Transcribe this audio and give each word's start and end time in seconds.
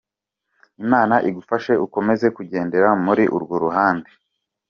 Imana 0.83 1.15
igufashe 1.29 1.73
ukomeze 1.85 2.25
kugendera 2.35 2.87
muri 3.05 3.23
urwo 3.35 3.55
ruhande. 3.63 4.09